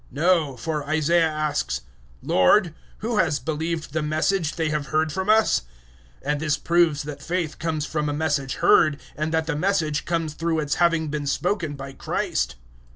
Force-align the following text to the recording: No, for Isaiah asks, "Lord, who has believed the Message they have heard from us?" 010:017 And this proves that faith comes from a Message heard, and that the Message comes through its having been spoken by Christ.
No, 0.09 0.57
for 0.57 0.83
Isaiah 0.89 1.29
asks, 1.29 1.81
"Lord, 2.23 2.73
who 3.01 3.17
has 3.19 3.37
believed 3.37 3.93
the 3.93 4.01
Message 4.01 4.55
they 4.55 4.69
have 4.69 4.87
heard 4.87 5.11
from 5.11 5.29
us?" 5.29 5.61
010:017 6.25 6.31
And 6.31 6.39
this 6.39 6.57
proves 6.57 7.03
that 7.03 7.21
faith 7.21 7.59
comes 7.59 7.85
from 7.85 8.09
a 8.09 8.11
Message 8.11 8.55
heard, 8.55 8.99
and 9.15 9.31
that 9.31 9.45
the 9.45 9.55
Message 9.55 10.05
comes 10.05 10.33
through 10.33 10.57
its 10.57 10.73
having 10.81 11.09
been 11.09 11.27
spoken 11.27 11.75
by 11.75 11.93
Christ. 11.93 12.55